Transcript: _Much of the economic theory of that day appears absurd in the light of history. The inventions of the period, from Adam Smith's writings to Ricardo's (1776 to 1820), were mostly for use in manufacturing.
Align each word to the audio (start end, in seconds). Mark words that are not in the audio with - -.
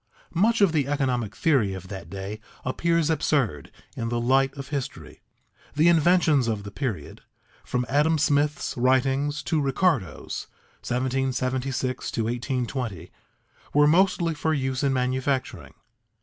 _Much 0.35 0.61
of 0.61 0.71
the 0.71 0.87
economic 0.87 1.35
theory 1.35 1.75
of 1.75 1.87
that 1.87 2.09
day 2.09 2.39
appears 2.65 3.11
absurd 3.11 3.69
in 3.95 4.09
the 4.09 4.19
light 4.19 4.51
of 4.57 4.69
history. 4.69 5.21
The 5.75 5.89
inventions 5.89 6.47
of 6.47 6.63
the 6.63 6.71
period, 6.71 7.21
from 7.63 7.85
Adam 7.87 8.17
Smith's 8.17 8.75
writings 8.75 9.43
to 9.43 9.61
Ricardo's 9.61 10.47
(1776 10.81 12.09
to 12.13 12.23
1820), 12.23 13.11
were 13.75 13.85
mostly 13.85 14.33
for 14.33 14.55
use 14.55 14.81
in 14.81 14.91
manufacturing. 14.91 15.75